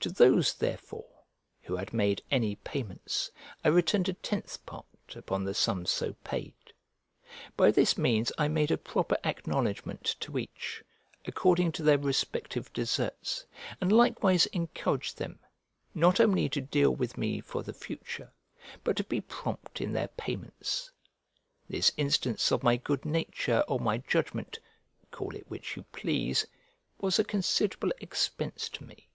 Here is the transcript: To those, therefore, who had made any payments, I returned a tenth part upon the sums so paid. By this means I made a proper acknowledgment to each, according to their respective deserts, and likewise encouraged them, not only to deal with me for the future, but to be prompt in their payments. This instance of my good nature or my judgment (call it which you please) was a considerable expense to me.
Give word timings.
To 0.00 0.10
those, 0.10 0.54
therefore, 0.54 1.22
who 1.60 1.76
had 1.76 1.92
made 1.94 2.24
any 2.28 2.56
payments, 2.56 3.30
I 3.62 3.68
returned 3.68 4.08
a 4.08 4.14
tenth 4.14 4.66
part 4.66 4.84
upon 5.14 5.44
the 5.44 5.54
sums 5.54 5.92
so 5.92 6.14
paid. 6.24 6.56
By 7.56 7.70
this 7.70 7.96
means 7.96 8.32
I 8.36 8.48
made 8.48 8.72
a 8.72 8.76
proper 8.76 9.16
acknowledgment 9.22 10.16
to 10.18 10.38
each, 10.38 10.82
according 11.24 11.70
to 11.72 11.84
their 11.84 11.98
respective 11.98 12.72
deserts, 12.72 13.44
and 13.80 13.92
likewise 13.92 14.46
encouraged 14.46 15.18
them, 15.18 15.38
not 15.94 16.18
only 16.18 16.48
to 16.48 16.60
deal 16.60 16.90
with 16.92 17.16
me 17.16 17.40
for 17.40 17.62
the 17.62 17.72
future, 17.72 18.32
but 18.82 18.96
to 18.96 19.04
be 19.04 19.20
prompt 19.20 19.80
in 19.80 19.92
their 19.92 20.08
payments. 20.08 20.90
This 21.68 21.92
instance 21.96 22.50
of 22.50 22.64
my 22.64 22.76
good 22.76 23.04
nature 23.04 23.62
or 23.68 23.78
my 23.78 23.98
judgment 23.98 24.58
(call 25.12 25.32
it 25.36 25.44
which 25.48 25.76
you 25.76 25.84
please) 25.92 26.44
was 26.98 27.20
a 27.20 27.24
considerable 27.24 27.92
expense 28.00 28.68
to 28.70 28.82
me. 28.82 29.08